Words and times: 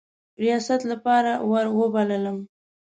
ریاست 0.41 0.81
لپاره 0.91 1.31
وروبللم. 1.49 2.37